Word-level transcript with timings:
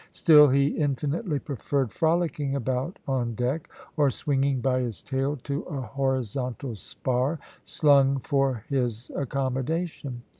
Still 0.09 0.47
he 0.47 0.69
infinitely 0.69 1.37
preferred 1.37 1.91
frolicking 1.93 2.55
about 2.55 2.97
on 3.07 3.35
deck, 3.35 3.69
or 3.95 4.09
swinging 4.09 4.59
by 4.59 4.79
his 4.79 4.99
tail 5.03 5.37
to 5.43 5.61
a 5.65 5.79
horizontal 5.79 6.73
spar, 6.75 7.37
slung 7.63 8.17
for 8.17 8.63
his 8.67 9.11
accommodation. 9.15 10.23